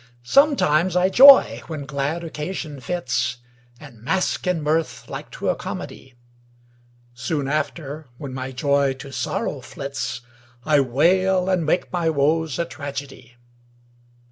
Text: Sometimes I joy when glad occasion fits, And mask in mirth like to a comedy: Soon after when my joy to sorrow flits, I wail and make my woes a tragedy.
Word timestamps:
Sometimes 0.23 0.95
I 0.95 1.09
joy 1.09 1.61
when 1.67 1.85
glad 1.85 2.23
occasion 2.23 2.79
fits, 2.79 3.37
And 3.79 4.01
mask 4.01 4.47
in 4.47 4.63
mirth 4.63 5.07
like 5.07 5.29
to 5.33 5.49
a 5.49 5.55
comedy: 5.55 6.15
Soon 7.13 7.47
after 7.47 8.07
when 8.17 8.33
my 8.33 8.51
joy 8.51 8.93
to 8.95 9.11
sorrow 9.11 9.61
flits, 9.61 10.21
I 10.65 10.79
wail 10.79 11.49
and 11.51 11.63
make 11.67 11.93
my 11.93 12.09
woes 12.09 12.57
a 12.57 12.65
tragedy. 12.65 13.35